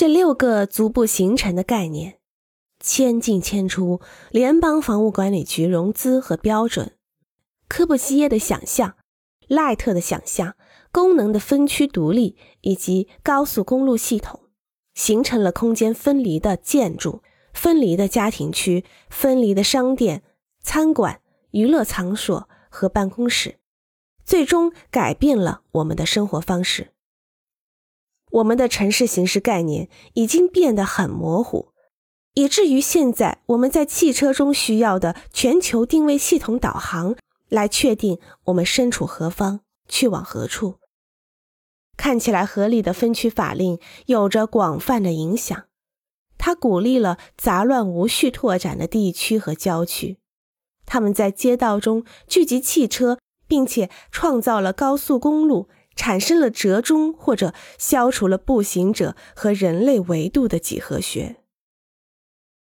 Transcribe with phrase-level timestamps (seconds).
[0.00, 2.20] 这六个逐步形成的概念，
[2.82, 6.96] 迁进迁出联邦房屋管理局融资和标准，
[7.68, 8.96] 科布西耶的想象，
[9.46, 10.56] 赖特的想象，
[10.90, 14.40] 功能的分区独立以及高速公路系统，
[14.94, 17.22] 形成了空间分离的建筑、
[17.52, 20.22] 分离的家庭区、分离的商店、
[20.62, 21.20] 餐馆、
[21.50, 23.58] 娱乐场所和办公室，
[24.24, 26.94] 最终改变了我们的生活方式。
[28.30, 31.72] 我们的城市形式概念已经变得很模糊，
[32.34, 37.16] 以至于现在我们在汽车中需要的全球定位系统导航
[37.48, 40.76] 来确定我们身处何方、去往何处。
[41.96, 45.64] 看起来合理的分区法令有着广泛的影响，
[46.38, 50.18] 它鼓励了杂乱无序拓展的地区和郊区，
[50.86, 55.68] 他们在街道中聚集汽车，并且创造了高速公路。
[55.96, 61.39] 产生了折中或者消除了步行者和人类维度的几何学。